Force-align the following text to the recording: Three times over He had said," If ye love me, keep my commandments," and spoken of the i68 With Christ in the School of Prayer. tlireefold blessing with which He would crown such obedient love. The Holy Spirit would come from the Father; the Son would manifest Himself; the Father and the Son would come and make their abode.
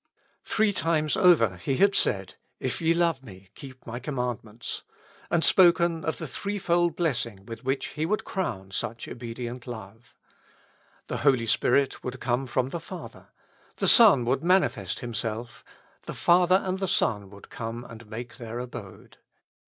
Three 0.43 0.73
times 0.73 1.15
over 1.15 1.57
He 1.57 1.77
had 1.77 1.93
said," 1.93 2.33
If 2.69 2.81
ye 2.81 2.91
love 2.91 3.21
me, 3.21 3.49
keep 3.53 3.85
my 3.85 3.99
commandments," 3.99 4.81
and 5.29 5.43
spoken 5.45 6.03
of 6.03 6.17
the 6.17 6.25
i68 6.25 6.25
With 6.25 6.25
Christ 6.25 6.25
in 6.25 6.25
the 6.25 6.27
School 6.27 6.27
of 6.27 6.37
Prayer. 6.41 6.55
tlireefold 6.55 6.95
blessing 6.95 7.45
with 7.45 7.63
which 7.63 7.85
He 7.89 8.05
would 8.07 8.23
crown 8.25 8.71
such 8.71 9.07
obedient 9.07 9.67
love. 9.67 10.15
The 11.05 11.17
Holy 11.17 11.45
Spirit 11.45 12.03
would 12.03 12.19
come 12.19 12.47
from 12.47 12.69
the 12.69 12.79
Father; 12.79 13.27
the 13.77 13.87
Son 13.87 14.25
would 14.25 14.43
manifest 14.43 15.01
Himself; 15.01 15.63
the 16.07 16.15
Father 16.15 16.59
and 16.65 16.79
the 16.79 16.87
Son 16.87 17.29
would 17.29 17.51
come 17.51 17.83
and 17.87 18.09
make 18.09 18.37
their 18.37 18.57
abode. 18.57 19.17